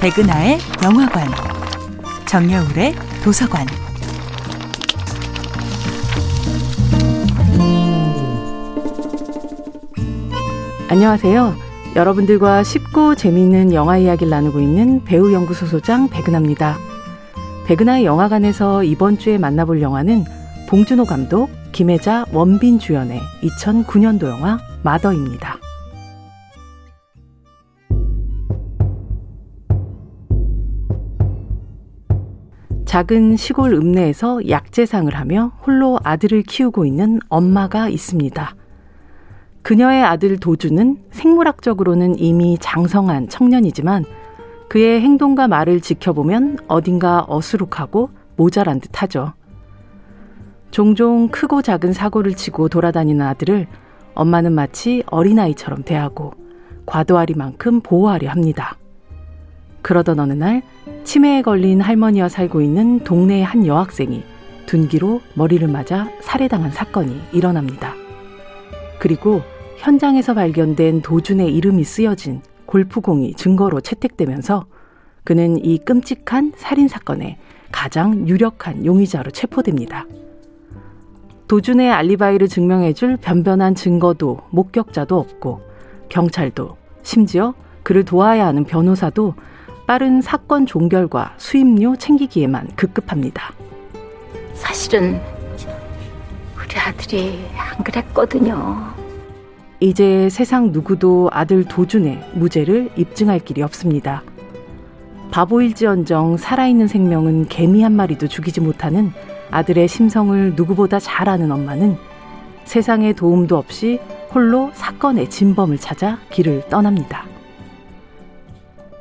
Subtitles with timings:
[0.00, 1.28] 백은하의 영화관,
[2.26, 3.66] 정여울의 도서관.
[10.88, 11.54] 안녕하세요.
[11.96, 16.78] 여러분들과 쉽고 재미있는 영화 이야기를 나누고 있는 배우 연구소 소장 백은하입니다.
[17.66, 20.24] 백은하의 영화관에서 이번 주에 만나볼 영화는
[20.70, 25.58] 봉준호 감독, 김혜자, 원빈 주연의 2009년도 영화 마더입니다.
[32.90, 38.56] 작은 시골 읍내에서 약재상을 하며 홀로 아들을 키우고 있는 엄마가 있습니다.
[39.62, 44.04] 그녀의 아들 도주는 생물학적으로는 이미 장성한 청년이지만
[44.68, 49.34] 그의 행동과 말을 지켜보면 어딘가 어수룩하고 모자란 듯 하죠.
[50.72, 53.68] 종종 크고 작은 사고를 치고 돌아다니는 아들을
[54.16, 56.32] 엄마는 마치 어린아이처럼 대하고
[56.86, 58.76] 과도하리만큼 보호하려 합니다.
[59.82, 60.62] 그러던 어느 날
[61.04, 64.22] 치매에 걸린 할머니와 살고 있는 동네의 한 여학생이
[64.66, 67.94] 둔기로 머리를 맞아 살해당한 사건이 일어납니다.
[69.00, 69.42] 그리고
[69.78, 74.66] 현장에서 발견된 도준의 이름이 쓰여진 골프공이 증거로 채택되면서
[75.24, 77.38] 그는 이 끔찍한 살인 사건의
[77.72, 80.06] 가장 유력한 용의자로 체포됩니다.
[81.48, 85.62] 도준의 알리바이를 증명해줄 변변한 증거도 목격자도 없고
[86.08, 89.34] 경찰도 심지어 그를 도와야 하는 변호사도
[89.90, 93.52] 빠른 사건 종결과 수임료 챙기기에만 급급합니다.
[94.54, 95.20] 사실은
[96.56, 98.94] 우리 아들이 안 그랬거든요.
[99.80, 104.22] 이제 세상 누구도 아들 도준의 무죄를 입증할 길이 없습니다.
[105.32, 109.10] 바보일지언정 살아있는 생명은 개미 한 마리도 죽이지 못하는
[109.50, 111.96] 아들의 심성을 누구보다 잘 아는 엄마는
[112.64, 113.98] 세상의 도움도 없이
[114.32, 117.29] 홀로 사건의 진범을 찾아 길을 떠납니다.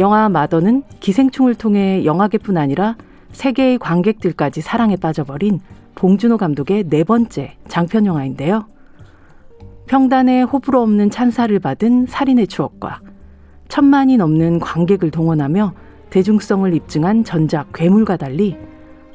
[0.00, 2.96] 영화 마더는 기생충을 통해 영화계뿐 아니라
[3.32, 5.60] 세계의 관객들까지 사랑에 빠져버린
[5.94, 8.66] 봉준호 감독의 네 번째 장편 영화인데요.
[9.86, 13.00] 평단에 호불호 없는 찬사를 받은 살인의 추억과
[13.68, 15.74] 천만이 넘는 관객을 동원하며
[16.08, 18.56] 대중성을 입증한 전작 괴물과 달리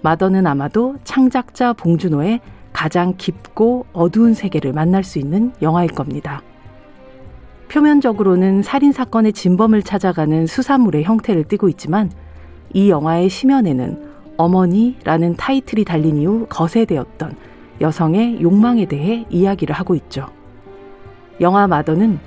[0.03, 2.41] 마더는 아마도 창작자 봉준호의
[2.74, 6.44] 가장 깊고 어두운 세계를 만날 수 있는 영화일 겁니다.
[7.70, 12.12] 표면적으로는 살인사건의 진범을 찾아가는 수사물의 형태를 띠고 있지만
[12.74, 17.36] 이 영화의 심연에는 어머니라는 타이틀이 달린 이후 거세되었던
[17.81, 20.28] 여성의 욕망에 대해 이야기를 하고 있죠.
[21.42, 22.20] 영화 마더는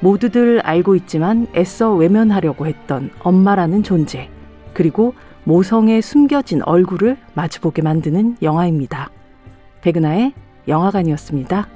[0.00, 4.28] 모두들 알고 있지만 애써 외면하려고 했던 엄마라는 존재,
[4.74, 5.14] 그리고
[5.44, 9.10] 모성의 숨겨진 얼굴을 마주보게 만드는 영화입니다.
[9.80, 10.32] 백은하의
[10.68, 11.75] 영화관이었습니다.